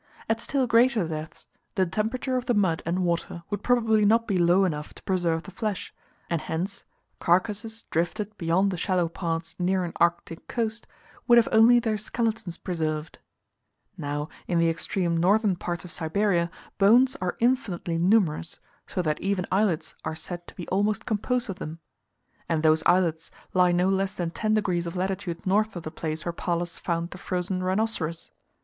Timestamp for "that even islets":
19.03-19.93